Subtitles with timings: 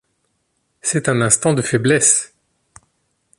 [0.81, 2.33] C’est un instant de faiblesse!